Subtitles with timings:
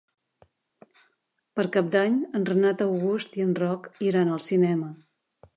[1.59, 4.95] Per Cap d'Any en Renat August i en Roc iran al cinema.